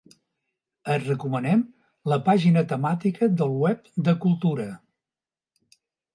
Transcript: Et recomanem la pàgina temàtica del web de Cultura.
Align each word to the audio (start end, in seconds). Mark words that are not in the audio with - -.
Et 0.93 1.03
recomanem 1.09 1.61
la 2.13 2.19
pàgina 2.31 2.65
temàtica 2.73 3.29
del 3.43 3.53
web 3.67 3.93
de 4.09 4.17
Cultura. 4.27 4.69